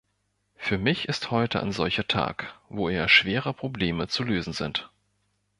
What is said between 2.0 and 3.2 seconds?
Tag, wo eher